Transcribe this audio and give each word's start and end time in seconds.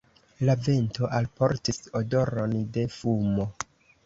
La 0.47 0.53
vento 0.67 1.09
alportis 1.17 1.79
odoron 2.01 2.57
de 2.79 2.87
fumo. 2.97 3.49